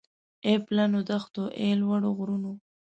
اې 0.45 0.53
پلنو 0.65 0.99
دښتو 1.09 1.43
اې 1.59 1.67
لوړو 1.81 2.09
غرونو 2.17 2.51